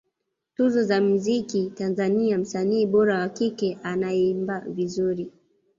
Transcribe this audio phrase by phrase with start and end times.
[0.55, 5.31] Tuzo za mziki Tanzania msanii bora wa kike anayeimba vizuri